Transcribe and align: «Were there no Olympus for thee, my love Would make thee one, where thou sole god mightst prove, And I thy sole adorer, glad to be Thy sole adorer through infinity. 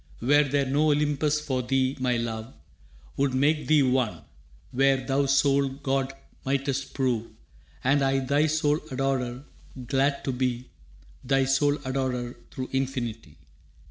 «Were 0.19 0.43
there 0.43 0.65
no 0.65 0.89
Olympus 0.91 1.39
for 1.39 1.61
thee, 1.61 1.95
my 1.99 2.17
love 2.17 2.51
Would 3.17 3.35
make 3.35 3.67
thee 3.67 3.83
one, 3.83 4.23
where 4.71 4.97
thou 5.05 5.27
sole 5.27 5.67
god 5.69 6.11
mightst 6.43 6.95
prove, 6.95 7.27
And 7.83 8.01
I 8.01 8.17
thy 8.17 8.47
sole 8.47 8.79
adorer, 8.89 9.43
glad 9.85 10.23
to 10.23 10.31
be 10.31 10.71
Thy 11.23 11.45
sole 11.45 11.77
adorer 11.85 12.35
through 12.49 12.69
infinity. 12.73 13.37